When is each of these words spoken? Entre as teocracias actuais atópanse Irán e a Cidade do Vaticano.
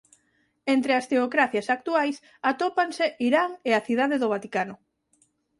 Entre 0.75 0.91
as 0.99 1.05
teocracias 1.11 1.67
actuais 1.75 2.15
atópanse 2.51 3.05
Irán 3.29 3.51
e 3.69 3.71
a 3.73 3.83
Cidade 3.87 4.15
do 4.19 4.31
Vaticano. 4.35 4.75